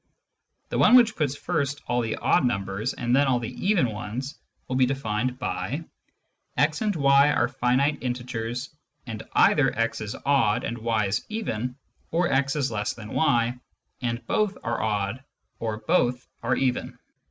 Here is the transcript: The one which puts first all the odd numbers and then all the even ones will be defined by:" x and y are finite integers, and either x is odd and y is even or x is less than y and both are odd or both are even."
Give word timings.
The 0.69 0.79
one 0.79 0.95
which 0.95 1.15
puts 1.15 1.35
first 1.37 1.83
all 1.85 2.01
the 2.01 2.15
odd 2.15 2.43
numbers 2.43 2.95
and 2.95 3.15
then 3.15 3.27
all 3.27 3.37
the 3.37 3.53
even 3.63 3.91
ones 3.91 4.33
will 4.67 4.75
be 4.75 4.87
defined 4.87 5.37
by:" 5.37 5.85
x 6.57 6.81
and 6.81 6.95
y 6.95 7.31
are 7.31 7.47
finite 7.47 8.01
integers, 8.01 8.75
and 9.05 9.21
either 9.33 9.71
x 9.77 10.01
is 10.01 10.15
odd 10.25 10.63
and 10.63 10.79
y 10.79 11.05
is 11.05 11.23
even 11.29 11.75
or 12.09 12.31
x 12.31 12.55
is 12.55 12.71
less 12.71 12.93
than 12.95 13.13
y 13.13 13.59
and 14.01 14.25
both 14.25 14.57
are 14.63 14.81
odd 14.81 15.23
or 15.59 15.77
both 15.77 16.27
are 16.41 16.55
even." 16.55 16.97